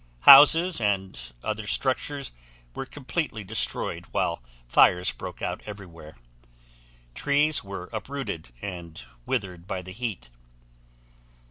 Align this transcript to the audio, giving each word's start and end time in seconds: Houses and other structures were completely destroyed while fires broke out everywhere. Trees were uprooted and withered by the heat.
Houses 0.21 0.81
and 0.81 1.19
other 1.43 1.67
structures 1.67 2.31
were 2.73 2.87
completely 2.87 3.43
destroyed 3.43 4.05
while 4.09 4.41
fires 4.67 5.11
broke 5.11 5.43
out 5.43 5.61
everywhere. 5.67 6.15
Trees 7.13 7.63
were 7.63 7.87
uprooted 7.93 8.51
and 8.63 8.99
withered 9.27 9.67
by 9.67 9.83
the 9.83 9.91
heat. 9.93 10.31